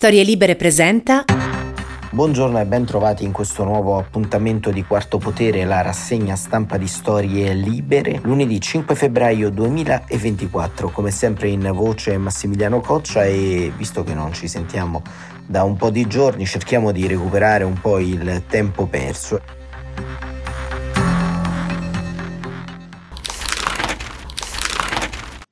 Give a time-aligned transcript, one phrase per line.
[0.00, 1.26] Storie Libere presenta.
[2.10, 6.86] Buongiorno e ben trovati in questo nuovo appuntamento di Quarto Potere, la rassegna stampa di
[6.86, 10.88] Storie Libere, lunedì 5 febbraio 2024.
[10.88, 15.02] Come sempre in voce Massimiliano Coccia e visto che non ci sentiamo
[15.46, 19.58] da un po' di giorni, cerchiamo di recuperare un po' il tempo perso.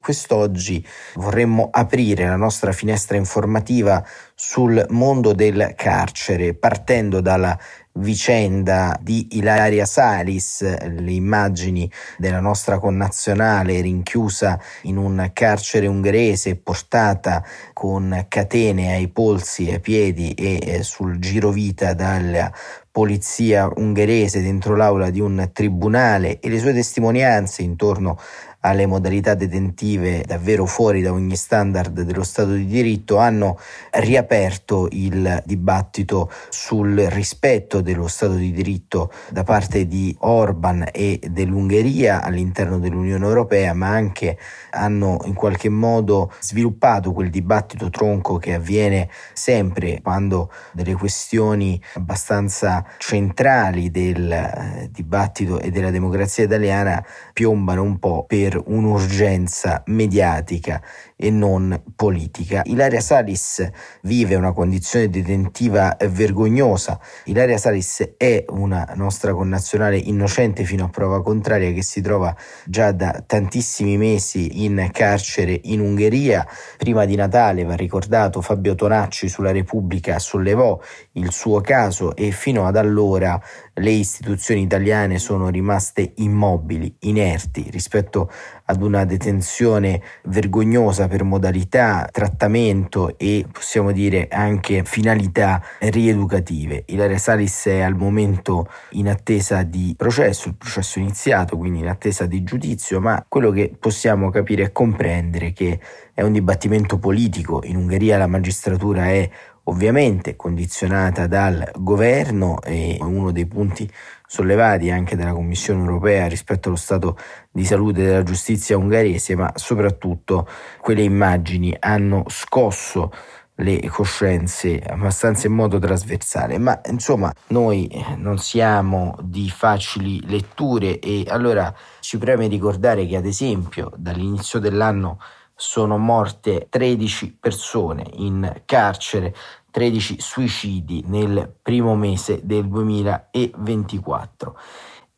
[0.09, 0.83] Quest'oggi
[1.17, 4.03] vorremmo aprire la nostra finestra informativa
[4.41, 7.59] sul mondo del carcere, partendo dalla
[7.95, 17.45] vicenda di Ilaria Salis, le immagini della nostra connazionale rinchiusa in un carcere ungherese, portata
[17.73, 22.53] con catene ai polsi ai piedi e eh, sul girovita dalla
[22.93, 28.19] polizia ungherese dentro l'aula di un tribunale e le sue testimonianze intorno
[28.61, 33.59] alle modalità detentive davvero fuori da ogni standard dello Stato di diritto hanno
[33.93, 42.23] riaperto il dibattito sul rispetto dello Stato di diritto da parte di Orban e dell'Ungheria
[42.23, 44.39] all'interno dell'Unione Europea, ma anche
[44.71, 52.85] hanno in qualche modo sviluppato quel dibattito tronco che avviene sempre quando delle questioni abbastanza
[52.99, 60.81] centrali del eh, dibattito e della democrazia italiana piombano un po' per per un'urgenza mediatica
[61.21, 62.63] e non politica.
[62.67, 63.69] Ilaria Salis
[64.03, 67.01] vive una condizione detentiva vergognosa.
[67.25, 72.93] Ilaria Salis è una nostra connazionale innocente fino a prova contraria che si trova già
[72.93, 76.47] da tantissimi mesi in carcere in Ungheria.
[76.77, 80.81] Prima di Natale, va ricordato, Fabio Tonacci sulla Repubblica sollevò
[81.13, 83.43] il suo caso e fino ad allora
[83.75, 88.31] le istituzioni italiane sono rimaste immobili, inerti rispetto
[88.71, 96.83] ad una detenzione vergognosa per modalità, trattamento e possiamo dire anche finalità rieducative.
[96.89, 102.27] Ilaria Salis è al momento in attesa di processo, il processo iniziato, quindi in attesa
[102.27, 105.81] di giudizio, ma quello che possiamo capire e comprendere che
[106.13, 107.63] è un dibattimento politico.
[107.65, 109.31] In Ungheria la magistratura è
[109.69, 113.91] ovviamente condizionata dal governo e uno dei punti
[114.27, 117.17] sollevati anche dalla Commissione europea rispetto allo stato
[117.51, 120.49] di salute della giustizia ungherese, ma soprattutto
[120.81, 123.13] quelle immagini hanno scosso
[123.61, 131.25] le coscienze abbastanza in modo trasversale, ma insomma noi non siamo di facili letture e
[131.29, 135.19] allora ci preme ricordare che ad esempio dall'inizio dell'anno
[135.61, 139.35] sono morte 13 persone in carcere
[139.71, 144.57] 13 suicidi nel primo mese del 2024.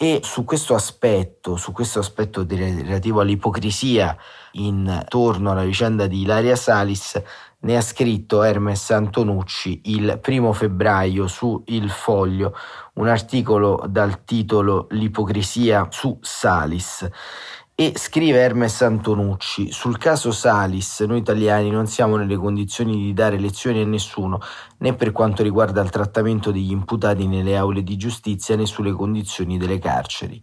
[0.02, 4.16] E su questo aspetto, su questo aspetto relativo all'ipocrisia
[4.52, 7.22] intorno alla vicenda di Ilaria Salis,
[7.62, 12.56] ne ha scritto Hermes Antonucci il primo febbraio su Il Foglio,
[12.94, 17.06] un articolo dal titolo L'ipocrisia su Salis.
[17.80, 23.38] E scrive Hermes Antonucci, sul caso Salis noi italiani non siamo nelle condizioni di dare
[23.38, 24.38] lezioni a nessuno,
[24.80, 29.56] né per quanto riguarda il trattamento degli imputati nelle aule di giustizia né sulle condizioni
[29.56, 30.38] delle carceri.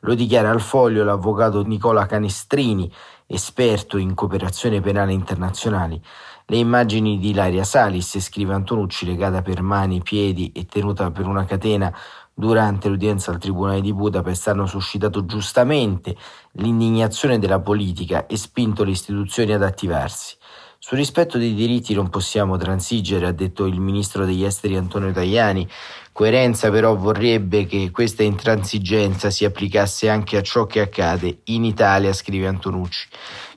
[0.00, 2.92] Lo dichiara al foglio l'avvocato Nicola Canestrini,
[3.26, 5.98] esperto in cooperazione penale internazionali.
[6.44, 11.46] Le immagini di Ilaria Salis, scrive Antonucci, legata per mani, piedi e tenuta per una
[11.46, 11.90] catena
[12.34, 16.16] durante l'udienza al Tribunale di Budapest hanno suscitato giustamente
[16.52, 20.36] l'indignazione della politica e spinto le istituzioni ad attivarsi.
[20.84, 25.68] Sul rispetto dei diritti non possiamo transigere, ha detto il ministro degli esteri Antonio Tajani.
[26.10, 32.12] Coerenza però vorrebbe che questa intransigenza si applicasse anche a ciò che accade in Italia,
[32.12, 33.06] scrive Antonucci.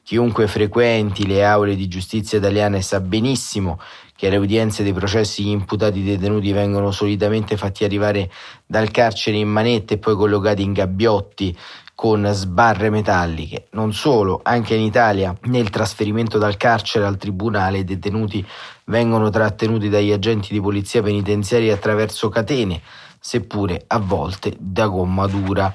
[0.03, 3.79] Chiunque frequenti le aule di giustizia italiane sa benissimo
[4.25, 8.31] che alle udienze dei processi gli imputati detenuti vengono solitamente fatti arrivare
[8.65, 11.55] dal carcere in manette e poi collocati in gabbiotti
[11.93, 13.67] con sbarre metalliche.
[13.71, 18.43] Non solo, anche in Italia nel trasferimento dal carcere al tribunale i detenuti
[18.85, 22.81] vengono trattenuti dagli agenti di polizia penitenziaria attraverso catene,
[23.19, 25.71] seppure a volte da gomma dura.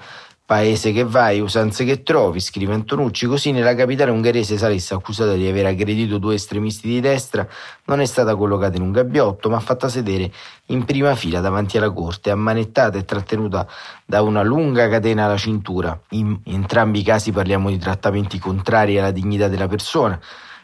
[0.50, 3.26] Paese che vai, usanze che trovi, scrive Antonucci.
[3.26, 7.46] Così nella capitale ungherese Salis, accusata di aver aggredito due estremisti di destra,
[7.84, 10.28] non è stata collocata in un gabbiotto, ma fatta sedere
[10.66, 13.64] in prima fila davanti alla corte, ammanettata e trattenuta
[14.04, 15.96] da una lunga catena alla cintura.
[16.08, 20.20] In entrambi i casi parliamo di trattamenti contrari alla dignità della persona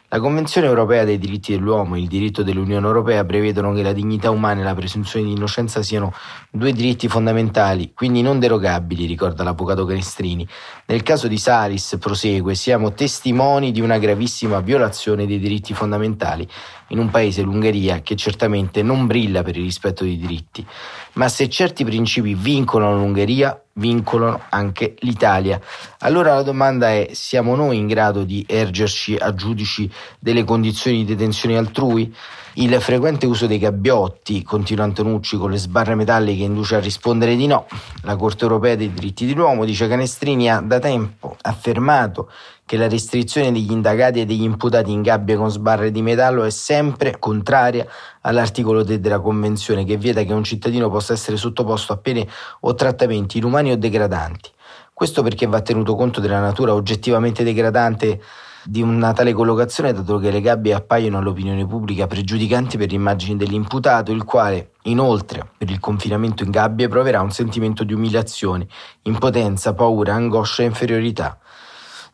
[0.09, 4.29] la Convenzione europea dei diritti dell'uomo e il diritto dell'Unione europea prevedono che la dignità
[4.29, 6.13] umana e la presunzione di innocenza siano
[6.49, 10.47] due diritti fondamentali, quindi non derogabili, ricorda l'avvocato Canestrini.
[10.85, 16.47] Nel caso di Salis, prosegue, siamo testimoni di una gravissima violazione dei diritti fondamentali
[16.89, 20.65] in un paese, l'Ungheria, che certamente non brilla per il rispetto dei diritti.
[21.13, 25.59] Ma se certi principi vincolano l'Ungheria, vincolano anche l'Italia.
[25.99, 29.89] Allora la domanda è, siamo noi in grado di ergerci a giudici
[30.19, 32.13] delle condizioni di detenzione altrui?
[32.59, 37.45] Il frequente uso dei gabbiotti, continua Antonucci, con le sbarre metalliche induce a rispondere di
[37.45, 37.67] no.
[38.01, 42.31] La Corte europea dei diritti dell'uomo dice Canestrini ha da tempo affermato
[42.67, 46.49] che la restrizione degli indagati e degli imputati in gabbia con sbarre di metallo è
[46.49, 47.87] sempre contraria
[48.21, 52.27] all'articolo 3 della Convenzione che vieta che un cittadino possa essere sottoposto a pene
[52.59, 54.51] o trattamenti inumani o degradanti.
[54.93, 58.21] Questo perché va tenuto conto della natura oggettivamente degradante
[58.65, 64.11] di una tale collocazione, dato che le gabbie appaiono all'opinione pubblica pregiudicanti per l'immagine dell'imputato,
[64.11, 68.67] il quale, inoltre, per il confinamento in gabbia proverà un sentimento di umiliazione,
[69.03, 71.39] impotenza, paura, angoscia e inferiorità.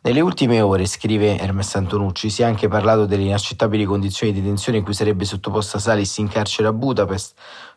[0.06, 4.76] Nelle ultime ore, scrive Hermes Antonucci, si è anche parlato delle inaccettabili condizioni di detenzione
[4.76, 7.34] in cui sarebbe sottoposta Salis in carcere a Budapest,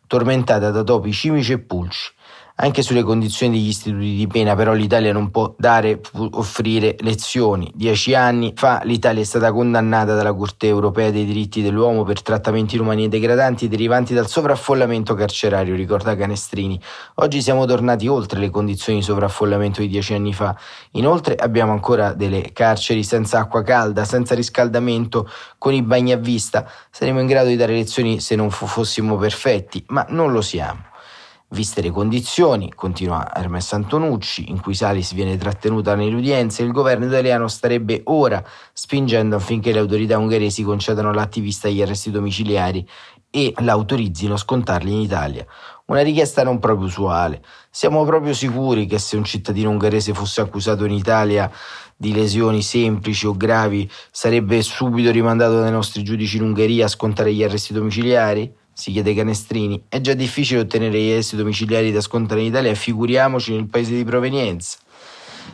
[0.08, 2.12] tormentata da topi cimici e pulci.
[2.60, 6.02] Anche sulle condizioni degli istituti di pena però l'Italia non può dare,
[6.32, 7.72] offrire lezioni.
[7.76, 12.74] Dieci anni fa l'Italia è stata condannata dalla Corte europea dei diritti dell'uomo per trattamenti
[12.74, 16.82] inumani e degradanti derivanti dal sovraffollamento carcerario, ricorda Canestrini.
[17.18, 20.58] Oggi siamo tornati oltre le condizioni di sovraffollamento di dieci anni fa.
[20.94, 25.30] Inoltre abbiamo ancora delle carceri senza acqua calda, senza riscaldamento,
[25.60, 26.68] con i bagni a vista.
[26.90, 30.96] Saremo in grado di dare lezioni se non fossimo perfetti, ma non lo siamo.
[31.50, 37.06] Viste le condizioni, continua Hermes Antonucci, in cui Salis viene trattenuta nelle udienze, il governo
[37.06, 42.86] italiano starebbe ora spingendo affinché le autorità ungheresi concedano all'attivista gli arresti domiciliari
[43.30, 45.46] e l'autorizzino a scontarli in Italia.
[45.86, 47.42] Una richiesta non proprio usuale.
[47.70, 51.50] Siamo proprio sicuri che se un cittadino ungherese fosse accusato in Italia
[51.96, 57.34] di lesioni semplici o gravi sarebbe subito rimandato dai nostri giudici in Ungheria a scontare
[57.34, 58.54] gli arresti domiciliari?
[58.78, 59.86] Si chiede Canestrini.
[59.90, 64.04] È già difficile ottenere gli esiti domiciliari da scontare in Italia, figuriamoci nel paese di
[64.04, 64.78] provenienza.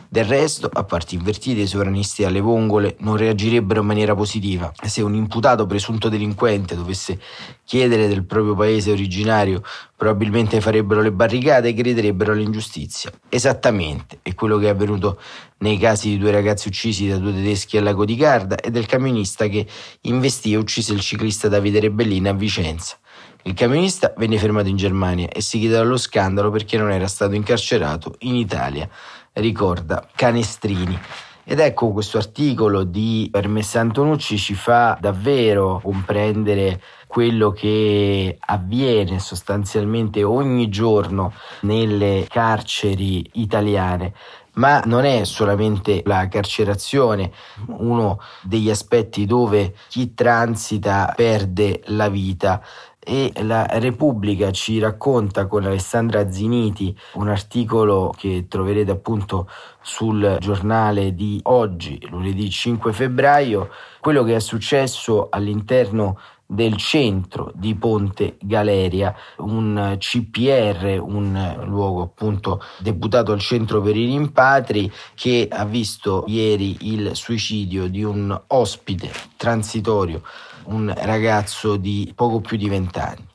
[0.06, 4.70] Del resto, a parti invertite, i sovranisti alle vongole non reagirebbero in maniera positiva.
[4.82, 7.18] Se un imputato presunto delinquente dovesse
[7.64, 9.62] chiedere del proprio paese originario,
[9.96, 13.10] probabilmente farebbero le barricate e crederebbero all'ingiustizia.
[13.30, 15.18] Esattamente, è quello che è avvenuto
[15.58, 18.84] nei casi di due ragazzi uccisi da due tedeschi al lago di Garda e del
[18.84, 19.66] camionista che
[20.02, 22.98] investì e uccise il ciclista Davide Rebellini a Vicenza.
[23.46, 27.34] Il camionista venne fermato in Germania e si chiedeva allo scandalo perché non era stato
[27.34, 28.88] incarcerato in Italia,
[29.34, 30.98] ricorda Canestrini.
[31.44, 40.22] Ed ecco questo articolo di Hermes Antonucci ci fa davvero comprendere quello che avviene sostanzialmente
[40.22, 44.14] ogni giorno nelle carceri italiane.
[44.54, 47.32] Ma non è solamente la carcerazione
[47.66, 52.62] uno degli aspetti dove chi transita perde la vita,
[53.04, 59.48] e la Repubblica ci racconta con Alessandra Ziniti un articolo che troverete appunto
[59.82, 63.68] sul giornale di oggi, lunedì 5 febbraio,
[64.00, 72.62] quello che è successo all'interno del centro di Ponte Galeria, un CPR, un luogo appunto
[72.78, 79.10] deputato al centro per i rimpatri che ha visto ieri il suicidio di un ospite
[79.36, 80.22] transitorio
[80.66, 83.26] un ragazzo di poco più di vent'anni.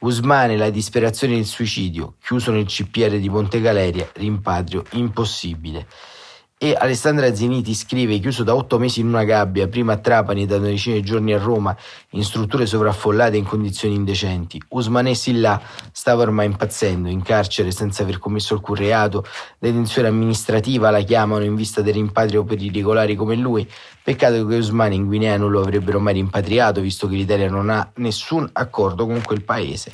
[0.00, 5.86] Usmane, la disperazione del suicidio, chiuso nel CPR di Ponte Galeria, rimpatrio impossibile.
[6.58, 10.46] E Alessandra Ziniti scrive, chiuso da otto mesi in una gabbia, prima a Trapani e
[10.46, 11.76] da una decina di giorni a Roma,
[12.12, 14.58] in strutture sovraffollate e in condizioni indecenti.
[14.70, 15.60] Usmane Silla
[15.92, 19.26] stava ormai impazzendo, in carcere senza aver commesso alcun reato,
[19.58, 23.70] detenzione amministrativa la chiamano in vista del rimpatrio per i regolari come lui.
[24.02, 27.90] Peccato che Usmane in Guinea non lo avrebbero mai rimpatriato, visto che l'Italia non ha
[27.96, 29.90] nessun accordo con quel paese.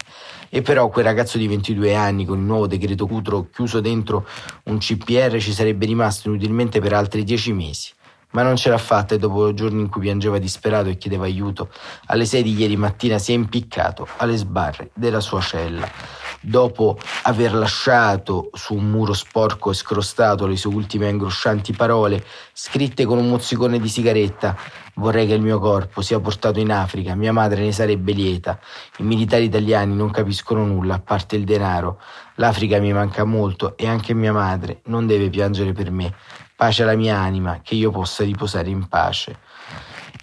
[0.54, 4.26] E però quel ragazzo di 22 anni con il nuovo decreto Cutro chiuso dentro
[4.64, 7.90] un CPR ci sarebbe rimasto inutilmente per altri 10 mesi.
[8.32, 11.70] Ma non ce l'ha fatta e dopo giorni in cui piangeva disperato e chiedeva aiuto,
[12.04, 17.54] alle 6 di ieri mattina si è impiccato alle sbarre della sua cella dopo aver
[17.54, 23.28] lasciato su un muro sporco e scrostato le sue ultime angoscianti parole, scritte con un
[23.28, 24.56] mozzicone di sigaretta.
[24.96, 28.58] Vorrei che il mio corpo sia portato in Africa, mia madre ne sarebbe lieta.
[28.98, 32.00] I militari italiani non capiscono nulla, a parte il denaro.
[32.34, 36.14] L'Africa mi manca molto e anche mia madre non deve piangere per me.
[36.56, 39.38] Pace alla mia anima, che io possa riposare in pace.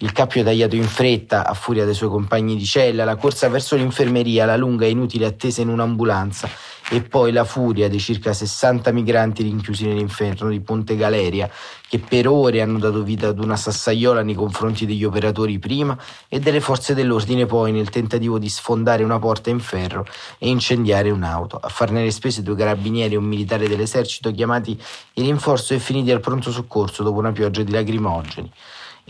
[0.02, 3.76] Il cappio tagliato in fretta a furia dei suoi compagni di cella, la corsa verso
[3.76, 6.48] l'infermeria, la lunga e inutile attesa in un'ambulanza
[6.92, 11.50] e poi la furia dei circa 60 migranti rinchiusi nell'inferno di Ponte Galeria
[11.86, 15.96] che per ore hanno dato vita ad una sassaiola nei confronti degli operatori prima
[16.28, 20.06] e delle forze dell'ordine poi nel tentativo di sfondare una porta in ferro
[20.38, 21.58] e incendiare un'auto.
[21.58, 24.80] A farne le spese due carabinieri e un militare dell'esercito chiamati
[25.14, 28.50] in rinforzo e finiti al pronto soccorso dopo una pioggia di lacrimogeni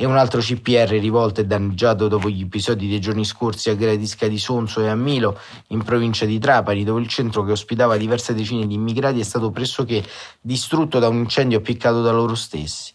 [0.00, 4.28] e un altro CPR rivolto e danneggiato dopo gli episodi dei giorni scorsi a Gradisca
[4.28, 5.38] di Sonso e a Milo,
[5.68, 9.50] in provincia di Trapani, dove il centro che ospitava diverse decine di immigrati è stato
[9.50, 10.02] pressoché
[10.40, 12.94] distrutto da un incendio appiccato da loro stessi.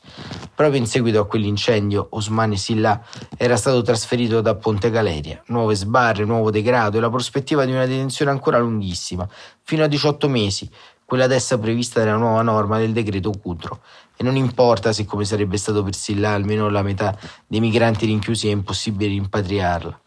[0.56, 3.00] Proprio in seguito a quell'incendio, Osmane Silla
[3.38, 7.86] era stato trasferito da Ponte Galeria, nuove sbarre, nuovo degrado e la prospettiva di una
[7.86, 9.30] detenzione ancora lunghissima,
[9.62, 10.68] fino a 18 mesi,
[11.06, 13.82] quella adesso prevista dalla nuova norma del decreto Cutro.
[14.18, 18.48] E non importa se come sarebbe stato per Silla almeno la metà dei migranti rinchiusi
[18.48, 20.00] è impossibile rimpatriarla.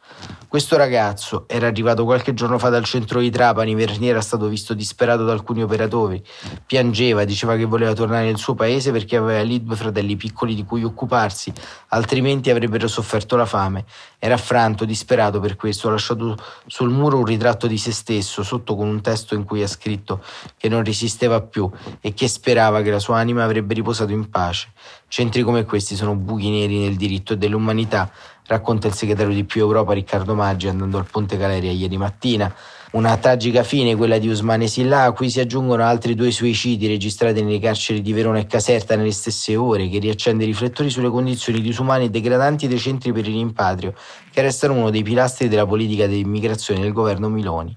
[0.49, 4.73] Questo ragazzo era arrivato qualche giorno fa dal centro di Trapani, Vernier era stato visto
[4.73, 6.25] disperato da alcuni operatori,
[6.65, 10.65] piangeva, diceva che voleva tornare nel suo paese perché aveva lì due fratelli piccoli di
[10.65, 11.53] cui occuparsi,
[11.88, 13.85] altrimenti avrebbero sofferto la fame.
[14.19, 16.35] Era affranto, disperato per questo, ha lasciato
[16.67, 20.25] sul muro un ritratto di se stesso, sotto con un testo in cui ha scritto
[20.57, 24.69] che non resisteva più e che sperava che la sua anima avrebbe riposato in pace.
[25.09, 28.11] Centri come questi sono buchi neri nel diritto dell'umanità,
[28.47, 32.52] racconta il segretario di Più Europa Riccardo Maggi andando al Ponte Galeria ieri mattina.
[32.90, 37.43] Una tragica fine, quella di Usmane Silla, a cui si aggiungono altri due suicidi registrati
[37.43, 41.61] nelle carceri di Verona e Caserta nelle stesse ore, che riaccende i riflettori sulle condizioni
[41.61, 43.93] disumane e degradanti dei centri per il rimpatrio,
[44.31, 47.76] che restano uno dei pilastri della politica di immigrazione del governo Miloni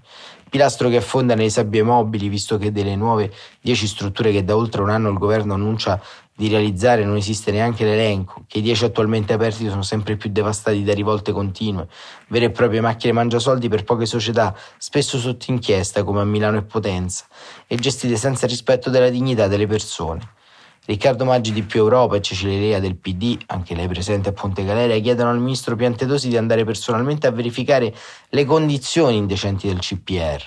[0.52, 3.32] pilastro che affonda nelle sabbie mobili, visto che delle nuove
[3.62, 6.00] dieci strutture che da oltre un anno il governo annuncia
[6.36, 10.84] di realizzare non esiste neanche l'elenco, che i dieci attualmente aperti sono sempre più devastati
[10.84, 11.88] da rivolte continue,
[12.28, 16.64] vere e proprie macchine mangiasoldi per poche società, spesso sotto inchiesta come a Milano e
[16.64, 17.28] Potenza,
[17.66, 20.34] e gestite senza rispetto della dignità delle persone.
[20.84, 25.00] Riccardo Maggi di Più Europa e Cecilia del PD, anche lei presente a Ponte Galeria,
[25.00, 27.94] chiedono al ministro Piantedosi di andare personalmente a verificare
[28.30, 30.42] le condizioni indecenti del CPR.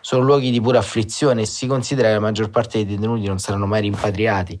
[0.00, 3.38] Sono luoghi di pura afflizione e si considera che la maggior parte dei detenuti non
[3.38, 4.58] saranno mai rimpatriati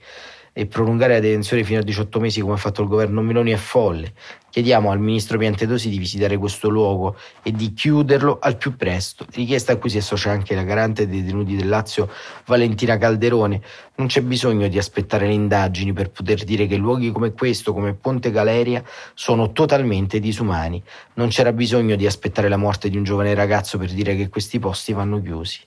[0.56, 3.56] e prolungare la detenzione fino a 18 mesi come ha fatto il governo Meloni è
[3.56, 4.12] folle.
[4.50, 9.72] Chiediamo al ministro Piantedosi di visitare questo luogo e di chiuderlo al più presto, richiesta
[9.72, 12.08] a cui si associa anche la garante dei detenuti del Lazio
[12.46, 13.60] Valentina Calderone.
[13.96, 17.94] Non c'è bisogno di aspettare le indagini per poter dire che luoghi come questo, come
[17.94, 18.80] Ponte Galeria,
[19.14, 20.80] sono totalmente disumani.
[21.14, 24.60] Non c'era bisogno di aspettare la morte di un giovane ragazzo per dire che questi
[24.60, 25.58] posti vanno chiusi.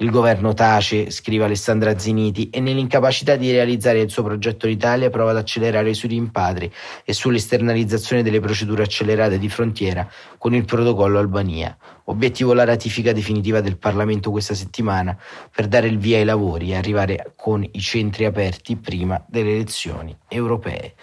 [0.00, 5.32] Il governo tace, scrive Alessandra Ziniti, e nell'incapacità di realizzare il suo progetto d'Italia prova
[5.32, 6.72] ad accelerare sui rimpatri
[7.04, 11.76] e sull'esternalizzazione delle procedure accelerate di frontiera con il protocollo Albania.
[12.04, 15.14] Obiettivo la ratifica definitiva del Parlamento questa settimana
[15.54, 20.16] per dare il via ai lavori e arrivare con i centri aperti prima delle elezioni
[20.28, 20.94] europee.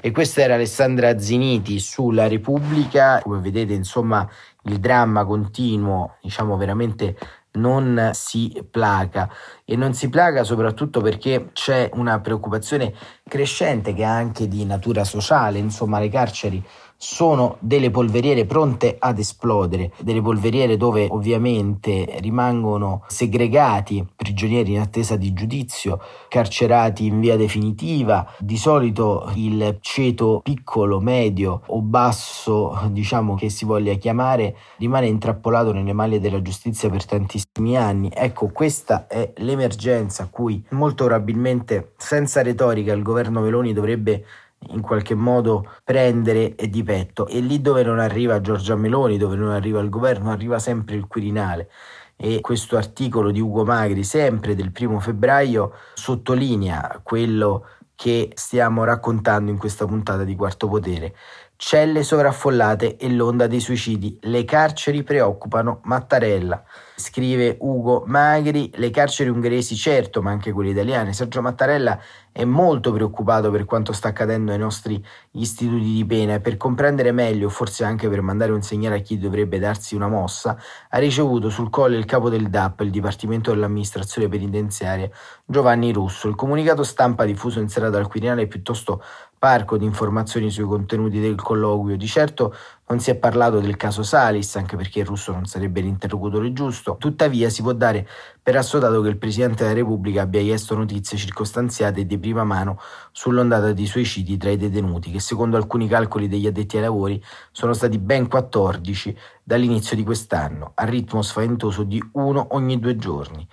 [0.00, 3.20] E questa era Alessandra Ziniti sulla Repubblica.
[3.22, 4.26] Come vedete, insomma,
[4.64, 7.16] il dramma continuo, diciamo veramente
[7.52, 9.28] non si placa.
[9.64, 12.92] E non si placa soprattutto perché c'è una preoccupazione
[13.28, 16.64] crescente che è anche di natura sociale, insomma le carceri
[17.02, 25.16] sono delle polveriere pronte ad esplodere, delle polveriere dove ovviamente rimangono segregati prigionieri in attesa
[25.16, 33.34] di giudizio, carcerati in via definitiva, di solito il ceto piccolo, medio o basso, diciamo
[33.34, 38.10] che si voglia chiamare, rimane intrappolato nelle maglie della giustizia per tantissimi anni.
[38.12, 44.22] Ecco, questa è l'emergenza a cui molto probabilmente senza retorica il governo Meloni dovrebbe
[44.68, 49.50] in qualche modo prendere di petto e lì dove non arriva Giorgia Meloni, dove non
[49.50, 51.70] arriva il governo, arriva sempre il Quirinale
[52.16, 57.64] e questo articolo di Ugo Magri, sempre del primo febbraio, sottolinea quello
[57.94, 61.14] che stiamo raccontando in questa puntata di Quarto Potere.
[61.62, 64.18] Celle sovraffollate e l'onda dei suicidi.
[64.22, 66.64] Le carceri preoccupano Mattarella.
[66.96, 71.12] Scrive Ugo Magri, le carceri ungheresi certo, ma anche quelle italiane.
[71.12, 72.00] Sergio Mattarella
[72.32, 77.12] è molto preoccupato per quanto sta accadendo ai nostri istituti di pena e per comprendere
[77.12, 80.56] meglio, forse anche per mandare un segnale a chi dovrebbe darsi una mossa,
[80.88, 85.10] ha ricevuto sul collo il capo del DAP, il Dipartimento dell'Amministrazione Penitenziaria,
[85.44, 86.26] Giovanni Russo.
[86.26, 89.02] Il comunicato stampa diffuso in serata al Quirinale è piuttosto
[89.40, 91.96] parco di informazioni sui contenuti del colloquio.
[91.96, 92.54] Di certo
[92.90, 96.96] Non si è parlato del caso Salis, anche perché il russo non sarebbe l'interlocutore giusto.
[96.98, 98.06] Tuttavia si può dare
[98.42, 102.78] per assodato che il Presidente della Repubblica abbia chiesto notizie circostanziate e di prima mano
[103.12, 107.72] sull'ondata di suicidi tra i detenuti, che secondo alcuni calcoli degli addetti ai lavori sono
[107.72, 113.48] stati ben 14 dall'inizio di quest'anno, a ritmo spaventoso di uno ogni due giorni.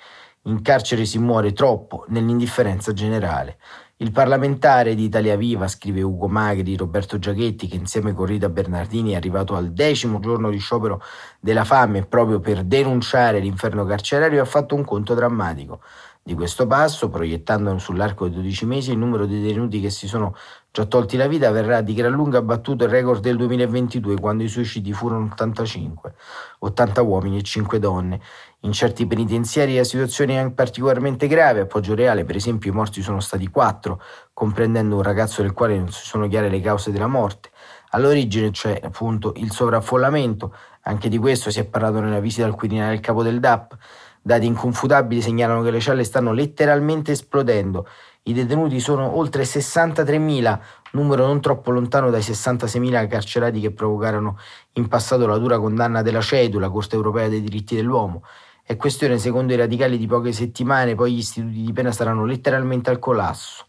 [0.48, 3.58] In carcere si muore troppo nell'indifferenza generale.
[3.98, 9.12] Il parlamentare di Italia Viva, scrive Ugo Magri, Roberto Giachetti, che insieme con Rita Bernardini
[9.12, 11.02] è arrivato al decimo giorno di sciopero
[11.42, 15.82] della fame proprio per denunciare l'inferno carcerario, ha fatto un conto drammatico.
[16.28, 20.36] Di questo passo, proiettando sull'arco di 12 mesi, il numero di detenuti che si sono
[20.72, 24.50] già tolti la vita verrà di gran lunga battuto il record del 2022, quando i
[24.50, 26.14] suicidi furono 85,
[26.60, 28.20] 80 uomini e 5 donne.
[28.62, 33.04] In certi penitenziari la situazione è particolarmente grave, a Poggio Reale per esempio i morti
[33.04, 34.02] sono stati quattro,
[34.34, 37.52] comprendendo un ragazzo del quale non si sono chiare le cause della morte.
[37.90, 42.90] All'origine c'è appunto il sovraffollamento, anche di questo si è parlato nella visita al Quirinale
[42.90, 43.78] del capo del DAP.
[44.24, 47.88] Dati inconfutabili segnalano che le celle stanno letteralmente esplodendo.
[48.24, 50.60] I detenuti sono oltre 63.000,
[50.94, 54.38] numero non troppo lontano dai 66.000 carcerati che provocarono
[54.74, 58.24] in passato la dura condanna della CEDU, la Corte europea dei diritti dell'uomo.
[58.70, 62.90] È questione, secondo i radicali, di poche settimane, poi gli istituti di pena saranno letteralmente
[62.90, 63.66] al collasso.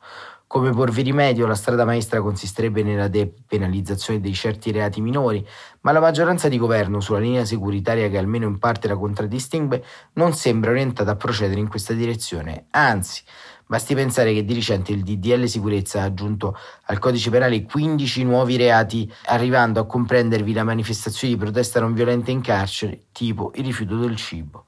[0.49, 5.47] Come porvi rimedio, la strada maestra consisterebbe nella depenalizzazione di certi reati minori,
[5.83, 10.33] ma la maggioranza di governo, sulla linea securitaria che almeno in parte la contraddistingue, non
[10.33, 12.67] sembra orientata a procedere in questa direzione.
[12.71, 13.23] Anzi,
[13.69, 18.57] basti pensare che di recente il DDL Sicurezza ha aggiunto al codice penale 15 nuovi
[18.57, 23.97] reati, arrivando a comprendervi la manifestazione di protesta non violenta in carcere, tipo il rifiuto
[23.97, 24.64] del cibo.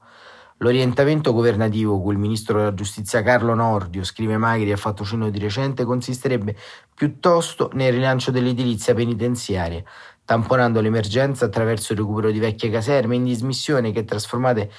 [0.61, 5.39] L'orientamento governativo cui il ministro della giustizia Carlo Nordio, scrive Magri, ha fatto cenno di
[5.39, 6.55] recente, consisterebbe
[6.93, 9.83] piuttosto nel rilancio dell'edilizia penitenziaria,
[10.23, 14.71] tamponando l'emergenza attraverso il recupero di vecchie caserme in dismissione che trasformate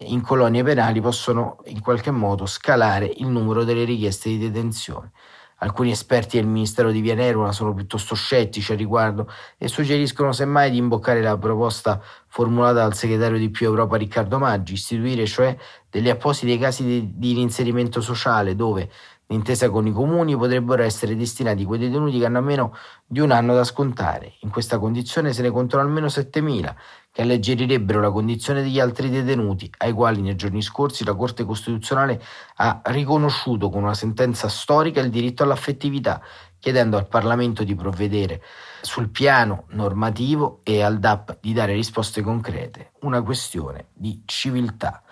[0.00, 5.12] in colonie penali possono in qualche modo scalare il numero delle richieste di detenzione.
[5.62, 10.78] Alcuni esperti del Ministero di Vianerula sono piuttosto scettici al riguardo e suggeriscono semmai di
[10.78, 15.56] imboccare la proposta formulata dal segretario di Più Europa Riccardo Maggi, istituire cioè
[15.90, 18.90] degli appositi casi di, di reinserimento sociale dove,
[19.26, 22.74] d'intesa con i comuni, potrebbero essere destinati quei detenuti che hanno almeno
[23.06, 24.34] di un anno da scontare.
[24.40, 26.74] In questa condizione se ne contano almeno 7.000
[27.12, 32.22] che alleggerirebbero la condizione degli altri detenuti, ai quali nei giorni scorsi la Corte Costituzionale
[32.56, 36.22] ha riconosciuto con una sentenza storica il diritto all'affettività,
[36.60, 38.42] chiedendo al Parlamento di provvedere
[38.82, 45.02] sul piano normativo e al DAP di dare risposte concrete, una questione di civiltà.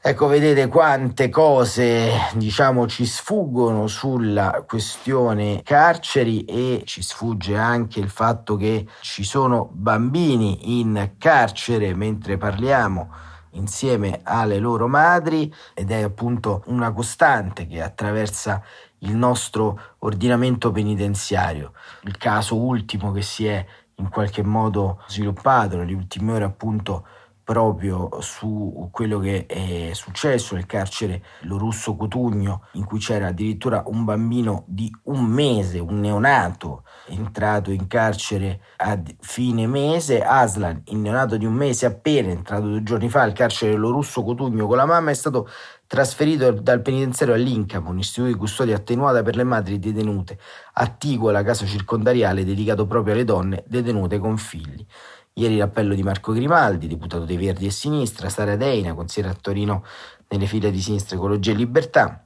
[0.00, 8.10] Ecco, vedete quante cose, diciamo, ci sfuggono sulla questione carceri e ci sfugge anche il
[8.10, 16.02] fatto che ci sono bambini in carcere mentre parliamo insieme alle loro madri ed è
[16.02, 18.62] appunto una costante che attraversa
[19.02, 21.72] il nostro ordinamento penitenziario.
[22.02, 23.64] Il caso ultimo che si è
[23.96, 27.06] in qualche modo sviluppato nelle ultime ore appunto
[27.44, 34.04] proprio su quello che è successo nel carcere Lorusso Cotugno, in cui c'era addirittura un
[34.04, 40.22] bambino di un mese, un neonato, entrato in carcere a fine mese.
[40.22, 44.66] Aslan, il neonato di un mese appena entrato due giorni fa al carcere Lorusso Cotugno
[44.66, 45.48] con la mamma, è stato
[45.92, 50.38] trasferito dal penitenziario all'Incamo, un istituto di custodia attenuata per le madri detenute,
[50.72, 54.86] attiguo alla casa circondariale dedicato proprio alle donne detenute con figli.
[55.34, 59.84] Ieri l'appello di Marco Grimaldi, deputato dei Verdi e Sinistra, Sara Deina, consigliere a Torino
[60.28, 62.24] nelle file di Sinistra Ecologia e Libertà,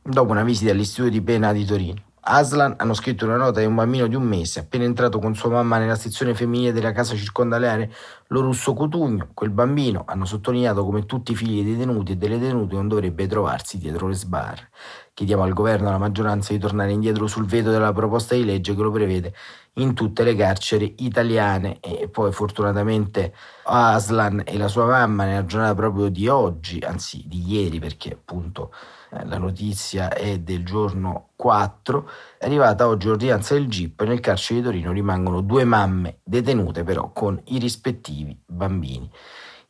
[0.00, 2.07] dopo una visita all'Istituto di Pena di Torino.
[2.30, 5.48] Aslan hanno scritto una nota di un bambino di un mese, appena entrato con sua
[5.48, 7.90] mamma nella sezione femminile della casa circondariale
[8.26, 9.30] Lorusso Cotugno.
[9.32, 13.26] Quel bambino, hanno sottolineato come tutti i figli dei detenuti e delle detenute, non dovrebbe
[13.26, 14.68] trovarsi dietro le sbarre.
[15.14, 18.74] Chiediamo al governo e alla maggioranza di tornare indietro sul veto della proposta di legge
[18.74, 19.32] che lo prevede
[19.74, 23.32] in tutte le carceri italiane e poi fortunatamente
[23.64, 28.70] Aslan e la sua mamma nella giornata proprio di oggi, anzi di ieri perché appunto
[29.10, 34.66] la notizia è del giorno 4, è arrivata oggi l'ordinanza del GIP, nel carcere di
[34.66, 39.10] Torino rimangono due mamme detenute però con i rispettivi bambini.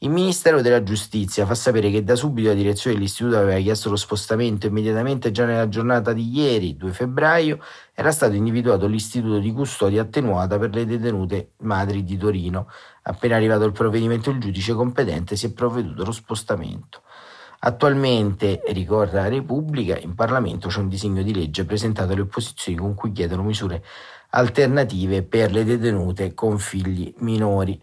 [0.01, 3.97] Il Ministero della Giustizia fa sapere che da subito la direzione dell'istituto aveva chiesto lo
[3.97, 7.59] spostamento immediatamente già nella giornata di ieri, 2 febbraio,
[7.93, 12.69] era stato individuato l'istituto di custodia attenuata per le detenute madri di Torino.
[13.03, 17.03] Appena arrivato il provvedimento il giudice competente si è provveduto allo spostamento.
[17.61, 22.95] Attualmente, ricorda la Repubblica, in Parlamento c'è un disegno di legge presentato alle opposizioni con
[22.95, 23.83] cui chiedono misure
[24.31, 27.81] alternative per le detenute con figli minori.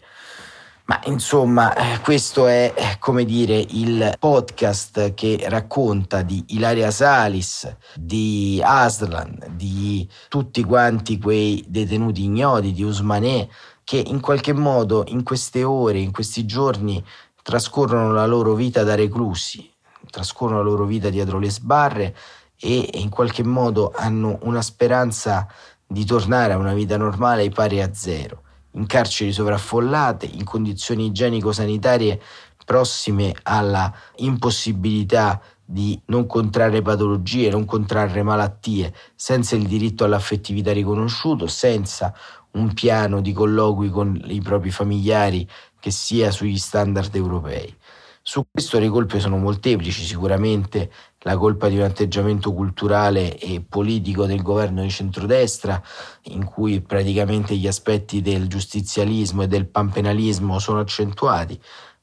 [0.86, 7.68] Ma insomma, eh, questo è eh, come dire il podcast che racconta di Ilaria Salis,
[7.96, 13.48] di Aslan, di tutti quanti quei detenuti ignoti, di Usmanè,
[13.82, 17.04] che in qualche modo in queste ore, in questi giorni
[17.46, 19.72] trascorrono la loro vita da reclusi,
[20.10, 22.16] trascorrono la loro vita dietro le sbarre
[22.58, 25.46] e in qualche modo hanno una speranza
[25.86, 28.42] di tornare a una vita normale pari a zero.
[28.72, 32.20] In carceri sovraffollate, in condizioni igienico-sanitarie
[32.64, 41.46] prossime alla impossibilità di non contrarre patologie, non contrarre malattie, senza il diritto all'affettività riconosciuto,
[41.46, 42.12] senza
[42.56, 45.48] un piano di colloqui con i propri familiari
[45.86, 47.72] che sia sugli standard europei.
[48.20, 54.26] Su questo le colpe sono molteplici, sicuramente la colpa di un atteggiamento culturale e politico
[54.26, 55.80] del governo di centrodestra,
[56.22, 61.56] in cui praticamente gli aspetti del giustizialismo e del panpenalismo sono accentuati,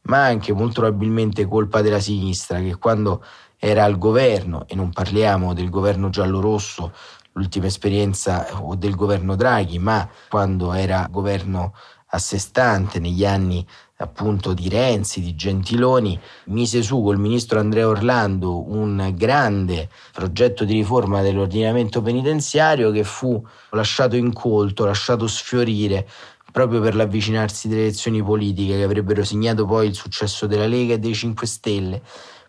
[0.03, 3.21] ma anche molto probabilmente colpa della sinistra che quando
[3.57, 6.93] era al governo, e non parliamo del governo giallo-rosso,
[7.33, 11.73] l'ultima esperienza o del governo Draghi, ma quando era governo
[12.13, 13.65] a sé stante negli anni
[13.97, 20.73] appunto di Renzi, di Gentiloni, mise su col ministro Andrea Orlando un grande progetto di
[20.73, 26.07] riforma dell'ordinamento penitenziario che fu lasciato incolto, lasciato sfiorire
[26.51, 30.99] proprio per l'avvicinarsi delle elezioni politiche che avrebbero segnato poi il successo della Lega e
[30.99, 32.01] dei 5 Stelle,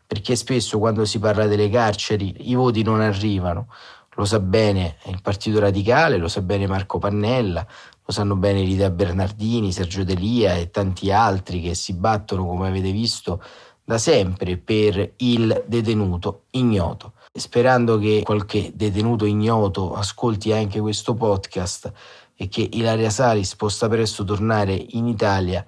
[0.07, 3.68] perché spesso quando si parla delle carceri i voti non arrivano.
[4.16, 7.66] Lo sa bene il Partito Radicale, lo sa bene Marco Pannella,
[8.05, 12.92] lo sanno bene Rita Bernardini, Sergio Delia e tanti altri che si battono, come avete
[12.92, 13.42] visto,
[13.83, 17.14] da sempre per il detenuto ignoto.
[17.33, 21.92] Sperando che qualche detenuto ignoto ascolti anche questo podcast
[22.37, 25.64] e che Ilaria Salis possa presto tornare in Italia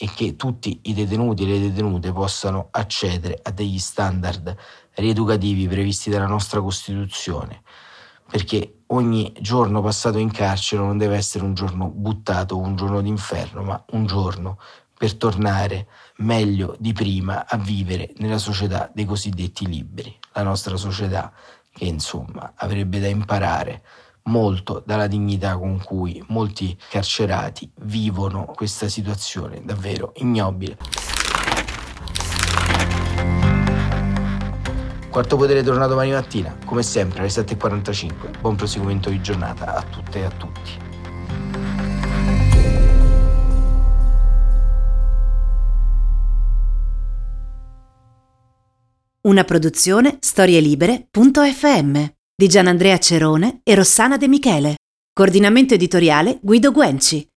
[0.00, 4.54] e che tutti i detenuti e le detenute possano accedere a degli standard
[4.94, 7.62] rieducativi previsti dalla nostra Costituzione
[8.30, 13.62] perché ogni giorno passato in carcere non deve essere un giorno buttato, un giorno d'inferno,
[13.62, 14.58] ma un giorno
[14.96, 15.86] per tornare
[16.16, 21.32] meglio di prima a vivere nella società dei cosiddetti liberi, la nostra società
[21.72, 23.82] che insomma avrebbe da imparare
[24.24, 30.76] molto dalla dignità con cui molti carcerati vivono questa situazione davvero ignobile.
[35.18, 38.38] Quarto potere torna domani mattina, come sempre alle 7.45.
[38.40, 40.70] Buon proseguimento di giornata a tutte e a tutti.
[49.22, 52.04] Una produzione storielibere.fm
[52.36, 54.76] di Gianandrea Cerone e Rossana De Michele.
[55.12, 57.28] Coordinamento editoriale Guido Guenci.